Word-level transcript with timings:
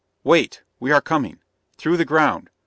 Wait! 0.23 0.63
We 0.79 0.91
are 0.91 0.99
coming! 0.99 1.41
Through 1.77 1.97
the 1.97 2.05
ground. 2.05 2.49